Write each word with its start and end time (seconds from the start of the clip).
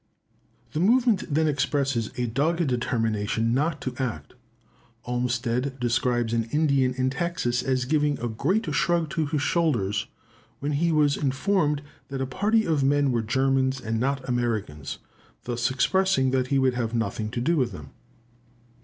The 0.73 0.79
movement 0.79 1.31
then 1.31 1.47
expresses 1.47 2.09
a 2.17 2.25
dogged 2.25 2.65
determination 2.65 3.53
not 3.53 3.79
to 3.81 3.93
act. 3.99 4.33
Olmsted 5.05 5.79
describes 5.79 6.33
an 6.33 6.45
Indian 6.45 6.95
in 6.95 7.11
Texas 7.11 7.61
as 7.61 7.85
giving 7.85 8.17
a 8.19 8.27
great 8.27 8.65
shrug 8.73 9.11
to 9.11 9.27
his 9.27 9.43
shoulders, 9.43 10.07
when 10.59 10.71
he 10.71 10.91
was 10.91 11.17
informed 11.17 11.83
that 12.07 12.19
a 12.19 12.25
party 12.25 12.65
of 12.65 12.83
men 12.83 13.11
were 13.11 13.21
Germans 13.21 13.79
and 13.79 13.99
not 13.99 14.27
Americans, 14.27 14.97
thus 15.43 15.69
expressing 15.69 16.31
that 16.31 16.47
he 16.47 16.57
would 16.57 16.73
have 16.73 16.95
nothing 16.95 17.29
to 17.29 17.39
do 17.39 17.55
with 17.55 17.71
them. 17.71 17.91